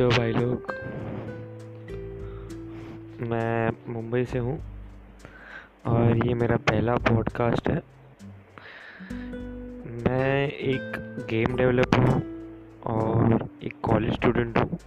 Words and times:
कैसे 0.00 0.04
हो 0.04 0.18
भाई 0.18 0.32
लोग, 0.32 0.72
मैं 3.30 3.70
मुंबई 3.92 4.24
से 4.24 4.38
हूँ 4.38 4.54
और 5.86 6.26
ये 6.26 6.34
मेरा 6.34 6.56
पहला 6.68 6.94
पॉडकास्ट 7.08 7.68
है। 7.68 7.76
मैं 10.06 10.48
एक 10.48 10.96
गेम 11.30 11.56
डेवलपर 11.56 11.98
हूँ 11.98 12.22
और 12.86 13.48
एक 13.62 13.74
कॉलेज 13.82 14.14
स्टूडेंट 14.14 14.58
हूँ। 14.58 14.78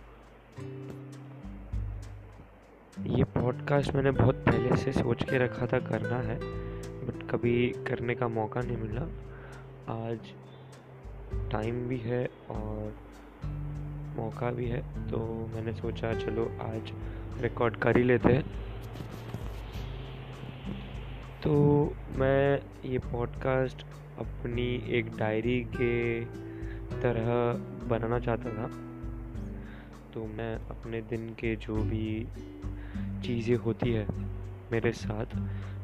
ये 3.18 3.24
पॉडकास्ट 3.38 3.96
मैंने 3.96 4.12
बहुत 4.24 4.44
पहले 4.50 4.76
से 4.78 4.92
सोच 4.92 5.24
के 5.24 5.38
रखा 5.38 5.68
था 5.68 5.80
करना 5.90 6.22
है 6.24 6.40
बट 7.06 7.30
कभी 7.32 7.68
करने 7.88 8.16
का 8.16 8.28
मौका 8.34 8.62
नहीं 8.62 8.78
मिला। 8.78 9.08
आज 10.02 10.34
टाइम 11.52 11.88
भी 11.88 11.98
है 12.00 12.26
और 12.50 12.94
मौका 14.16 14.52
भी 14.52 14.66
है 14.66 14.82
तो 15.10 15.18
मैंने 15.54 15.74
सोचा 15.74 16.14
चलो 16.14 16.46
आज 16.62 16.92
रिकॉर्ड 17.42 17.76
कर 17.76 17.98
ही 17.98 18.04
लेते 18.04 18.34
हैं। 18.34 18.44
तो 21.44 21.54
मैं 22.16 22.62
ये 22.86 23.00
पॉडकास्ट 23.00 23.86
अपनी 24.20 24.66
एक 24.90 25.16
डायरी 25.18 25.60
के 25.76 26.26
तरह 27.02 27.30
बनाना 27.88 28.20
चाहता 28.20 28.50
था। 28.50 28.68
तो 30.14 30.26
मैं 30.26 30.56
अपने 30.70 31.02
दिन 31.02 31.30
के 31.30 31.56
जो 31.56 31.76
भी 31.76 32.28
चीज़ें 33.24 33.56
होती 33.56 33.92
है 33.94 34.06
मेरे 34.72 34.92
साथ, 34.92 35.36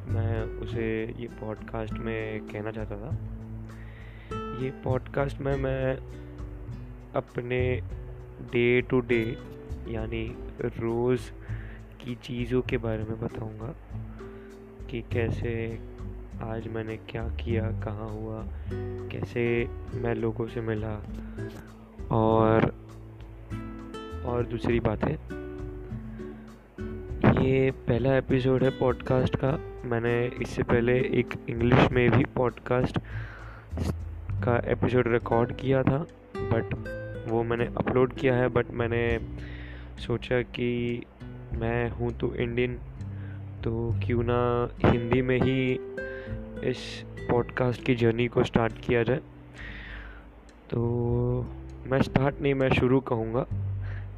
मैं 0.07 0.41
उसे 0.61 0.88
ये 1.19 1.27
पॉडकास्ट 1.27 1.93
में 1.93 2.39
कहना 2.41 2.72
चाहता 2.72 2.95
था। 2.95 3.11
ये 4.63 4.69
पॉडकास्ट 4.83 5.39
में 5.39 5.55
मैं 5.55 5.95
अपने 7.16 7.59
डे 8.41 8.81
टू 8.81 8.99
डे, 8.99 9.37
यानी 9.87 10.37
रोज़ 10.61 11.31
की 12.01 12.15
चीज़ों 12.15 12.61
के 12.61 12.77
बारे 12.77 13.03
में 13.03 13.19
बताऊँगा, 13.21 13.75
कि 14.91 15.01
कैसे 15.01 15.79
आज 16.41 16.67
मैंने 16.67 16.97
क्या 16.97 17.23
किया, 17.29 17.63
कहाँ 17.63 18.09
हुआ, 18.09 18.43
कैसे 19.11 19.69
मैं 19.93 20.15
लोगों 20.15 20.47
से 20.47 20.61
मिला, 20.61 20.93
और 22.11 22.73
और 24.25 24.45
दूसरी 24.45 24.79
बातें। 24.79 25.13
ये 27.43 27.71
पहला 27.71 28.17
एपिसोड 28.17 28.63
है 28.63 28.69
पॉडकास्ट 28.69 29.35
का। 29.35 29.51
मैंने 29.85 30.27
इससे 30.41 30.63
पहले 30.63 30.99
एक 30.99 31.33
इंग्लिश 31.49 31.91
में 31.91 32.11
भी 32.11 32.25
पॉडकास्ट 32.25 32.99
का 34.43 34.57
एपिसोड 34.71 35.07
रिकॉर्ड 35.07 35.51
किया 35.51 35.83
था 35.83 35.97
बट 36.35 36.98
वो 37.30 37.44
मैंने 37.44 37.66
अपलोड 37.66 38.13
किया 38.13 38.35
है 38.35 38.47
बट 38.47 38.72
मैंने 38.72 39.19
सोचा 39.99 40.41
कि 40.41 41.03
मैं 41.53 41.89
हूँ 41.89 42.11
तो 42.11 42.35
इंडियन 42.35 42.80
तो 43.63 43.99
क्यों 44.05 44.23
ना 44.23 44.69
हिंदी 44.85 45.22
में 45.22 45.41
ही 45.41 45.80
इस 46.69 47.05
पॉडकास्ट 47.31 47.83
की 47.83 47.95
जर्नी 47.95 48.27
को 48.27 48.44
स्टार्ट 48.44 48.73
किया 48.80 49.03
जाए। 49.03 49.19
तो 50.69 50.81
मैं 51.88 52.02
स्टार्ट 52.02 52.41
नहीं, 52.41 52.53
मैं 52.53 52.69
शुरू 52.69 53.00
कहूँगा। 53.00 53.41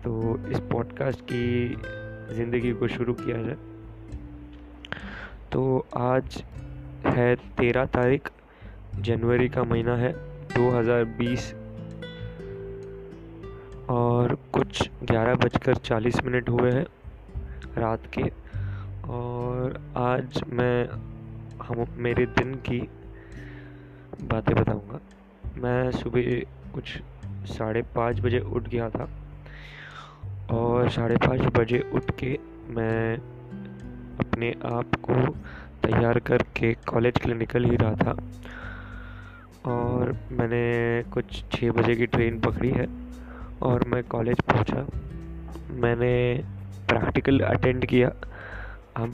तो 0.03 0.39
इस 0.49 0.59
पॉडकास्ट 0.59 1.21
की 1.21 1.75
ज़िंदगी 2.35 2.71
को 2.71 2.87
शुरू 2.87 3.13
किया 3.13 3.41
जाए। 3.43 3.55
तो 5.51 5.87
आज 5.97 6.43
है 7.05 7.35
तेरह 7.35 7.85
तारीख, 7.85 8.29
जनवरी 8.99 9.49
का 9.49 9.63
महीना 9.63 9.95
है 9.95 10.13
2020 10.47 11.53
और 14.31 14.37
कुछ 14.53 14.89
ग्यारह 15.03 15.35
बजकर 15.35 15.75
चालीस 15.75 16.23
मिनट 16.23 16.49
हुए 16.49 16.71
हैं 16.71 16.85
रात 17.77 18.03
के। 18.17 18.23
और 19.11 19.93
आज 19.97 20.43
मैं 20.47 20.87
हम 21.63 21.85
मेरे 21.97 22.25
दिन 22.25 22.53
की 22.55 22.79
बातें 24.21 24.55
बताऊँगा। 24.55 24.99
मैं 25.57 25.91
सुबह 25.91 26.39
कुछ 26.73 27.01
साढ़े 27.25 27.81
पाँच 27.81 28.19
बजे 28.19 28.39
उठ 28.39 28.69
गया 28.69 28.89
था 28.89 29.09
और 30.51 30.89
साढ़े 30.89 31.15
पाँच 31.15 31.41
बजे 31.41 31.91
उठ 31.93 32.11
के 32.11 32.39
मैं 32.69 33.17
अपने 34.19 34.51
आप 34.51 34.95
को 35.01 35.25
तैयार 35.87 36.19
करके 36.19 36.73
कॉलेज 36.73 37.17
के 37.17 37.29
लिए 37.29 37.37
निकल 37.37 37.65
ही 37.65 37.75
रहा 37.75 37.95
था। 37.95 38.17
और 39.65 40.17
मैंने 40.31 41.03
कुछ 41.03 41.43
छः 41.51 41.71
बजे 41.71 41.95
की 41.95 42.05
ट्रेन 42.05 42.39
पकड़ी 42.39 42.69
है। 42.69 43.00
और 43.63 43.83
मैं 43.87 44.03
कॉलेज 44.03 44.41
पहुँचा। 44.41 44.85
मैंने 45.75 46.43
प्रैक्टिकल 46.87 47.39
अटेंड 47.39 47.85
किया। 47.85 48.11
हम 48.97 49.11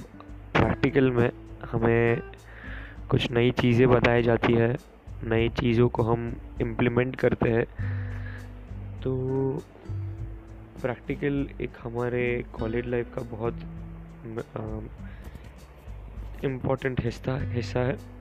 प्रैक्टिकल 0.53 1.11
में 1.11 1.29
हमें 1.71 2.21
कुछ 3.09 3.31
नई 3.31 3.51
चीज़ें 3.51 3.89
बताई 3.89 4.23
जाती 4.23 4.53
है। 4.53 4.77
नई 5.23 5.49
चीज़ों 5.49 5.89
को 5.89 6.03
हम 6.03 6.31
इम्प्लीमेंट 6.61 7.15
करते 7.15 7.49
हैं। 7.49 7.65
तो 9.01 9.13
प्रैक्टिकल 10.81 11.47
एक 11.61 11.77
हमारे 11.83 12.43
कॉलेज 12.59 12.87
लाइफ 12.87 13.13
का 13.15 13.21
बहुत 13.21 13.59
इम्पोर्टेंट 16.43 17.01
हिस्सा 17.01 17.37
हिस्सा 17.51 17.79
है। 17.79 18.16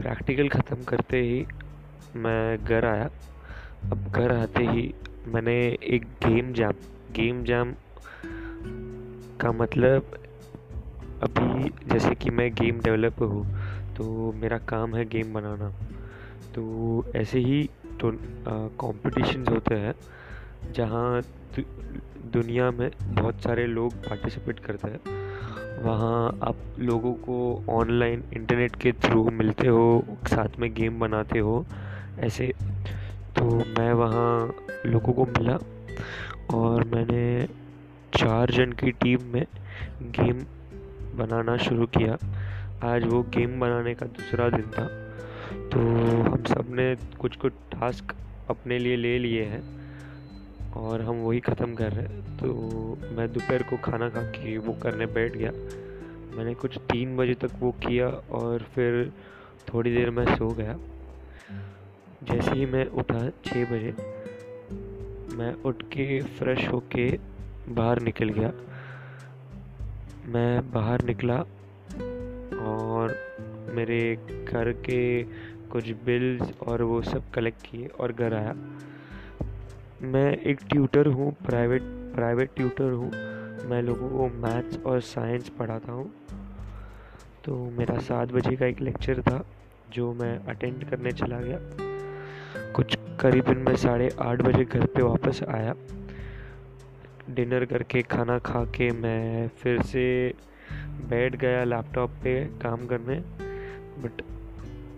प्रैक्टिकल 0.00 0.48
ख़त्म 0.48 0.84
करते 0.84 1.18
ही 1.20 1.44
मैं 2.16 2.64
घर 2.64 2.84
आया। 2.86 3.08
अब 3.92 4.06
घर 4.10 4.32
आते 4.32 4.62
ही 4.66 4.82
मैंने 5.28 5.56
एक 5.88 6.04
गेम 6.24 6.52
जैम 6.52 6.72
गेम 7.12 7.42
जैम 7.44 7.74
का 9.40 9.52
मतलब 9.52 10.16
अभी 11.22 11.68
जैसे 11.86 12.14
कि 12.14 12.30
मैं 12.30 12.50
गेम 12.54 12.80
डेवलपर 12.80 13.26
हूँ 13.26 13.44
तो 13.94 14.32
मेरा 14.36 14.58
काम 14.68 14.96
है 14.96 15.04
गेम 15.08 15.34
बनाना। 15.34 15.70
तो 16.54 17.04
ऐसे 17.16 17.38
ही 17.40 17.62
तो 18.00 18.12
कॉम्पिटिशन्स 18.80 19.48
होते 19.48 19.74
हैं, 19.74 19.94
जहाँ 20.72 21.22
दुनिया 22.32 22.70
में 22.70 22.90
बहुत 23.04 23.42
सारे 23.42 23.66
लोग 23.66 24.04
पार्टिसिपेट 24.06 24.58
करते 24.58 24.90
हैं। 24.90 25.19
वहाँ 25.82 26.38
आप 26.42 26.56
लोगों 26.78 27.12
को 27.12 27.64
ऑनलाइन 27.68 28.24
इंटरनेट 28.32 28.76
के 28.76 28.92
थ्रू 28.92 29.30
मिलते 29.30 29.68
हो, 29.68 30.04
साथ 30.26 30.58
में 30.58 30.74
गेम 30.74 31.00
बनाते 31.00 31.38
हो, 31.38 31.66
ऐसे। 32.18 32.52
तो 33.36 33.44
मैं 33.58 33.92
वहाँ 33.92 34.54
लोगों 34.86 35.12
को 35.12 35.24
मिला 35.24 35.58
और 36.58 36.84
मैंने 36.84 37.46
चार 38.14 38.50
जन 38.50 38.72
की 38.72 38.90
टीम 38.90 39.18
में 39.22 39.46
गेम 40.02 40.38
बनाना 41.18 41.56
शुरू 41.56 41.86
किया। 41.86 42.18
आज 42.84 43.04
वो 43.04 43.22
गेम 43.22 43.60
बनाने 43.60 43.94
का 43.94 44.06
दूसरा 44.06 44.48
दिन 44.48 44.62
था। 44.62 44.84
तो 45.68 45.80
हम 46.30 46.44
सबने 46.44 46.96
कुछ 47.18 47.36
कुछ 47.36 47.52
टास्क 47.52 48.14
अपने 48.50 48.78
लिए 48.78 48.96
ले 48.96 49.18
लिए 49.18 49.44
हैं। 49.44 49.79
और 50.76 51.02
हम 51.02 51.16
वही 51.16 51.40
ख़त्म 51.40 51.74
कर 51.74 51.92
रहे 51.92 52.06
हैं। 52.06 52.36
तो 52.36 52.52
मैं 53.12 53.32
दोपहर 53.32 53.62
को 53.62 53.76
खाना 53.76 54.08
खा 54.08 54.22
के 54.22 54.56
वो 54.58 54.72
करने 54.72 55.06
बैठ 55.06 55.36
गया। 55.36 55.50
मैंने 56.36 56.54
कुछ 56.54 56.78
तीन 56.78 57.16
बजे 57.16 57.34
तक 57.34 57.50
वो 57.60 57.70
किया 57.72 58.08
और 58.30 58.62
फिर 58.74 59.12
थोड़ी 59.72 59.94
देर 59.94 60.10
मैं 60.10 60.36
सो 60.36 60.48
गया। 60.48 60.78
जैसे 62.22 62.50
ही 62.50 62.66
मैं 62.66 62.86
उठा 62.86 63.28
छः 63.44 63.64
बजे, 63.64 63.94
मैं 65.36 65.52
उठ 65.62 65.82
के 65.82 66.20
फ्रेश 66.20 66.68
होके 66.68 67.06
बाहर 67.68 68.00
निकल 68.02 68.28
गया। 68.28 68.52
मैं 70.26 70.70
बाहर 70.72 71.04
निकला 71.04 71.38
और 72.64 73.16
मेरे 73.74 74.16
घर 74.44 74.72
के 74.72 75.22
कुछ 75.68 75.90
बिल्स 76.04 76.52
और 76.62 76.82
वो 76.82 77.02
सब 77.02 77.30
कलेक्ट 77.30 77.62
किए 77.62 77.86
और 77.86 78.12
घर 78.12 78.34
आया। 78.34 78.54
मैं 80.02 80.36
एक 80.36 80.58
ट्यूटर 80.70 81.06
हूँ 81.06 81.32
प्राइवेट 81.46 81.82
प्राइवेट 82.14 82.50
ट्यूटर 82.56 82.92
हूँ। 82.92 83.10
मैं 83.68 83.82
लोगों 83.82 84.08
को 84.08 84.28
मैथ्स 84.28 84.78
और 84.78 85.00
साइंस 85.00 85.48
पढ़ाता 85.48 85.92
हूँ। 85.92 86.10
तो 87.44 87.56
मेरा 87.78 87.98
सात 87.98 88.32
बजे 88.32 88.56
का 88.56 88.66
एक 88.66 88.80
लेक्चर 88.80 89.20
था, 89.22 89.44
जो 89.90 90.12
मैं 90.12 90.38
अटेंड 90.38 90.84
करने 90.84 91.12
चला 91.12 91.40
गया। 91.40 91.58
कुछ 92.72 92.96
करीबन 93.20 93.56
मैं 93.56 93.76
साढ़े 93.76 94.10
आठ 94.20 94.42
बजे 94.42 94.64
घर 94.64 94.86
पे 94.86 95.02
वापस 95.02 95.42
आया। 95.48 95.74
डिनर 97.30 97.64
करके 97.64 98.02
खाना 98.02 98.38
खा 98.38 98.64
के 98.64 98.90
मैं 98.92 99.48
फिर 99.48 99.82
से 99.82 100.34
बैठ 101.10 101.36
गया 101.36 101.64
लैपटॉप 101.64 102.10
पे 102.10 102.44
काम 102.44 102.86
करने। 102.86 103.20
बट 104.00 104.22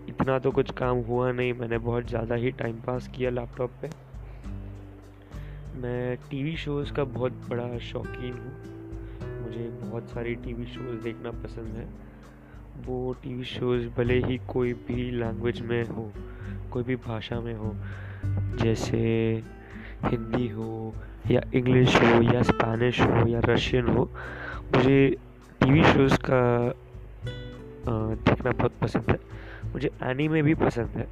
इतना 0.09 0.39
तो 0.39 0.51
कुछ 0.51 0.71
काम 0.71 0.97
हुआ 0.97 1.31
नहीं, 1.31 1.53
मैंने 1.53 1.77
बहुत 1.77 2.07
ज़्यादा 2.07 2.35
ही 2.35 2.51
टाइम 2.51 2.75
पास 2.75 3.07
किया 3.07 3.29
लैपटॉप 3.29 3.71
पे। 3.81 4.02
मैं 5.83 6.15
टीवी 6.29 6.55
शोज़ 6.55 6.91
का 6.93 7.03
बहुत 7.03 7.31
बड़ा 7.49 7.77
शौकीन 7.77 8.33
हूँ। 8.33 8.51
मुझे 9.43 9.69
बहुत 9.81 10.09
सारी 10.09 10.35
टीवी 10.35 10.65
शोज़ 10.65 11.01
देखना 11.03 11.31
पसंद 11.31 11.75
है। 11.77 11.87
वो 12.85 13.13
टीवी 13.13 13.43
शोज़ 13.43 13.87
भले 13.87 14.17
ही 14.19 14.37
कोई 14.49 14.73
भी 14.73 15.09
लैंग्वेज 15.11 15.61
में 15.61 15.83
हो, 15.83 16.13
कोई 16.71 16.83
भी 16.83 16.95
भाषा 16.95 17.39
में 17.39 17.53
हो, 17.53 17.75
जैसे 18.63 19.01
हिंदी 20.05 20.47
हो 20.47 20.95
या 21.31 21.41
इंग्लिश 21.53 21.95
हो 21.95 22.21
या 22.33 22.41
स्पेनिश 22.41 23.01
हो 23.01 23.27
या 23.27 23.41
रशियन 23.45 23.87
हो, 23.87 24.09
मुझे 24.75 25.09
टीवी 25.61 25.83
शोज़ 25.83 26.17
का 26.29 26.41
देखना 28.23 28.51
बहुत 28.51 28.79
पसंद 28.81 29.09
है। 29.09 29.19
मुझे 29.73 29.91
एनीमे 30.03 30.41
भी 30.41 30.53
पसंद 30.55 30.97
है, 30.97 31.07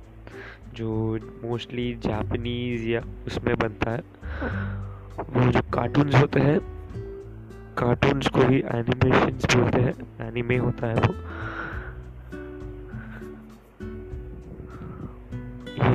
जो 0.73 1.19
मोस्टली 1.43 1.93
जापानीज़ 1.95 2.87
या 2.87 3.03
उसमें 3.27 3.55
बनता 3.57 3.91
है। 3.91 4.20
वो 4.41 5.51
जो 5.51 5.61
कार्टून्स 5.73 6.15
होते 6.15 6.39
हैं 6.39 6.59
कार्टून्स 7.77 8.27
को 8.27 8.43
भी 8.43 8.55
एनिमेशंस 8.55 9.55
बोलते 9.55 9.81
हैं 9.81 10.27
एनिमे 10.27 10.57
होता 10.57 10.87
है 10.87 10.95
वो। 10.95 11.13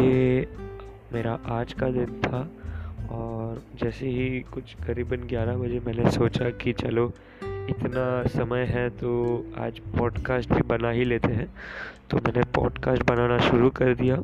ये 0.00 0.48
मेरा 1.12 1.38
आज 1.46 1.72
का 1.72 1.88
दिन 1.88 2.06
था 2.06 2.48
और 3.10 3.62
जैसे 3.82 4.06
ही 4.06 4.40
कुछ 4.40 4.75
करीबन 4.75 5.16
11 5.16 5.56
बजे 5.56 5.81
मैंने 5.81 6.10
सोचा 6.10 6.50
कि 6.50 6.72
चलो, 6.72 7.12
इतना 7.44 8.22
समय 8.26 8.64
है 8.64 8.90
तो 8.90 9.44
आज 9.58 9.78
पॉडकास्ट 9.78 10.52
भी 10.52 10.62
बना 10.62 10.90
ही 10.90 11.04
लेते 11.04 11.28
हैं। 11.28 11.54
तो 12.10 12.16
मैंने 12.16 12.42
पॉडकास्ट 12.54 13.02
बनाना 13.02 13.38
शुरू 13.38 13.70
कर 13.70 13.94
दिया 13.94 14.16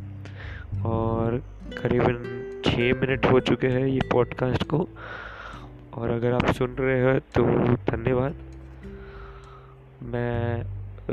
और 0.89 1.43
करीबन 1.83 2.42
छः 2.65 2.95
मिनट 2.95 3.27
हो 3.27 3.41
चुके 3.41 3.67
हैं 3.67 3.87
ये 3.87 4.01
पॉडकास्ट 4.13 4.65
को। 4.65 4.89
और 5.95 6.11
अगर 6.11 6.33
आप 6.33 6.47
सुन 6.47 6.71
रहे 6.71 7.13
हो 7.13 7.19
तो 7.19 7.45
धन्यवाद। 7.75 8.35
मैं 10.03 10.65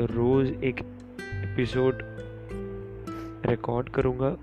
रोज़ 0.06 0.52
एक 0.52 0.78
एपिसोड 1.20 1.98
रिकॉर्ड 3.46 3.88
करूँगा। 3.88 4.36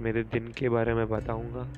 मेरे 0.00 0.22
दिन 0.22 0.48
के 0.48 0.68
बारे 0.68 0.94
में 0.94 1.08
बताऊँगा। 1.08 1.68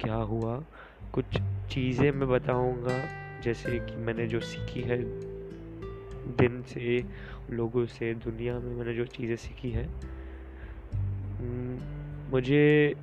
क्या 0.00 0.14
हुआ? 0.14 0.64
कुछ 1.12 1.24
चीज़ें 1.70 2.12
मैं 2.12 2.28
बताऊँगा। 2.28 3.20
जैसे 3.40 3.78
कि 3.78 3.96
मैंने 3.96 4.26
जो 4.26 4.40
सीखी 4.40 4.80
है 4.80 5.02
दिन 6.36 6.62
से, 6.62 7.04
लोगों 7.50 7.86
से, 7.86 8.14
दुनिया 8.14 8.54
में 8.54 8.76
मैंने 8.76 8.94
जो 8.94 9.04
चीज़ें 9.04 9.36
सीखी 9.36 9.70
है। 9.70 9.88
मुझे 12.30 12.94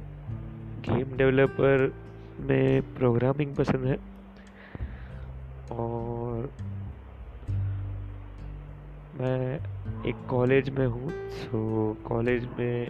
गेम 0.79 1.15
डेवलपर 1.17 1.91
में 2.39 2.95
प्रोग्रामिंग 2.95 3.55
पसंद 3.55 3.85
है। 3.85 3.97
और 5.71 6.49
मैं 9.19 10.03
एक 10.09 10.25
कॉलेज 10.29 10.69
में 10.69 10.85
हूँ 10.87 11.09
सो 11.31 11.97
कॉलेज 12.07 12.45
में 12.59 12.87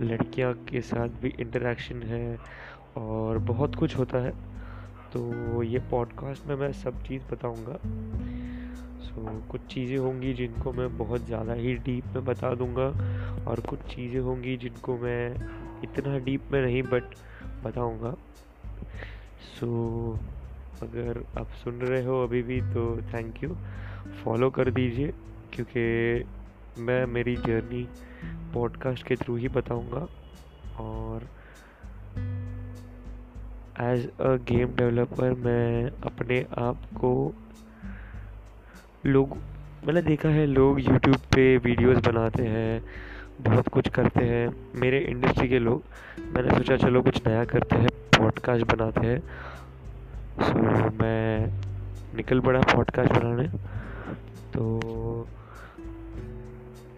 लड़कियाँ 0.00 0.52
के 0.68 0.80
साथ 0.80 1.20
भी 1.22 1.34
इंटरेक्शन 1.40 2.02
है 2.02 2.36
और 2.96 3.38
बहुत 3.38 3.74
कुछ 3.74 3.96
होता 3.98 4.18
है। 4.18 4.30
तो 5.12 5.62
ये 5.62 5.78
पॉडकास्ट 5.90 6.46
में 6.46 6.54
मैं 6.56 6.72
सब 6.72 7.02
चीज़ 7.02 7.22
बताऊँगा। 7.32 7.78
सो 9.04 9.42
कुछ 9.50 9.60
चीज़ें 9.70 9.96
होंगी 9.98 10.32
जिनको 10.34 10.72
मैं 10.72 10.96
बहुत 10.98 11.26
ज़्यादा 11.26 11.52
ही 11.52 11.74
डीप 11.74 12.06
में 12.06 12.24
बता 12.24 12.54
दूँगा 12.54 12.86
और 13.50 13.60
कुछ 13.60 13.78
चीज़ें 13.94 14.20
होंगी 14.20 14.56
जिनको 14.56 14.96
मैं 14.98 15.34
इतना 15.82 16.18
डीप 16.18 16.48
में 16.52 16.62
नहीं 16.62 16.82
बट 16.82 17.02
बताऊँगा। 17.64 18.14
सो 19.60 19.68
so, 20.16 20.82
अगर 20.82 21.24
आप 21.38 21.48
सुन 21.48 21.78
रहे 21.80 22.04
हो 22.04 22.22
अभी 22.22 22.42
भी 22.42 22.60
तो 22.60 23.02
थैंक 23.14 23.44
यू 23.44 23.56
फॉलो 24.24 24.50
कर 24.50 24.70
दीजिए 24.70 25.12
क्योंकि 25.52 26.24
मैं 26.78 27.06
मेरी 27.06 27.36
जर्नी 27.36 27.88
पॉडकास्ट 28.54 29.06
के 29.06 29.16
थ्रू 29.16 29.36
ही 29.36 29.48
बताऊँगा। 29.48 30.08
और 30.78 31.28
एज 33.80 34.10
अ 34.20 34.34
गेम 34.34 34.68
डेवलपर 34.76 35.34
मैं 35.34 35.90
अपने 35.90 36.46
आप 36.58 36.76
को 36.76 37.34
लोग 39.06 39.36
मैंने 39.86 40.02
देखा 40.02 40.28
है 40.28 40.46
लोग 40.46 40.80
यूट्यूब 40.80 41.16
पे 41.16 41.56
वीडियोस 41.56 41.98
बनाते 41.98 42.42
हैं। 42.42 42.84
बहुत 43.40 43.68
कुछ 43.68 43.88
करते 43.88 44.24
हैं। 44.24 44.56
मेरे 44.74 44.98
इंडस्ट्री 44.98 45.48
के 45.48 45.58
लोग 45.58 45.82
मैंने 46.36 46.50
सोचा 46.50 46.76
चलो 46.76 47.02
कुछ 47.02 47.26
नया 47.26 47.44
करते 47.44 47.76
हैं 47.76 47.88
पॉडकास्ट 47.88 48.66
बनाते 48.74 49.06
हैं। 49.06 49.20
सो 50.40 50.52
so, 50.52 51.02
मैं 51.02 51.46
निकल 52.16 52.40
पड़ा 52.40 52.60
पॉडकास्ट 52.60 53.12
बनाने। 53.12 53.48
तो 54.54 54.80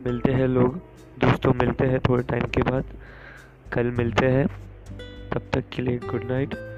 मिलते 0.07 0.33
हैं 0.33 0.49
लोग। 0.49 0.77
दोस्तों 1.19 1.53
मिलते 1.53 1.87
हैं 1.87 2.01
थोड़े 2.01 2.23
टाइम 2.23 2.45
के 2.45 2.63
बाद। 2.63 2.85
कल 3.73 3.87
मिलते 3.87 4.27
हैं। 4.27 4.47
तब 5.33 5.43
तक 5.53 5.65
के 5.73 5.83
लिए 5.83 5.99
गुड 5.99 6.25
नाइट 6.25 6.76